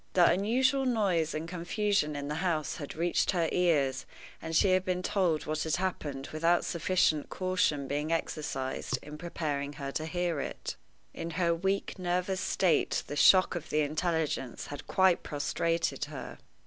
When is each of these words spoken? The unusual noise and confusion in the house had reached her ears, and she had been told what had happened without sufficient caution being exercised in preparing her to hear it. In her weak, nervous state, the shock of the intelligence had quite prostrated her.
The 0.13 0.27
unusual 0.31 0.87
noise 0.87 1.35
and 1.35 1.47
confusion 1.47 2.15
in 2.15 2.27
the 2.27 2.41
house 2.41 2.77
had 2.77 2.95
reached 2.95 3.29
her 3.29 3.47
ears, 3.51 4.07
and 4.41 4.55
she 4.55 4.71
had 4.71 4.83
been 4.83 5.03
told 5.03 5.45
what 5.45 5.61
had 5.61 5.75
happened 5.75 6.29
without 6.33 6.65
sufficient 6.65 7.29
caution 7.29 7.87
being 7.87 8.11
exercised 8.11 8.97
in 9.03 9.19
preparing 9.19 9.73
her 9.73 9.91
to 9.91 10.07
hear 10.07 10.39
it. 10.39 10.75
In 11.13 11.29
her 11.37 11.53
weak, 11.53 11.99
nervous 11.99 12.41
state, 12.41 13.03
the 13.05 13.15
shock 13.15 13.53
of 13.53 13.69
the 13.69 13.81
intelligence 13.81 14.65
had 14.73 14.87
quite 14.87 15.21
prostrated 15.21 16.05
her. 16.05 16.39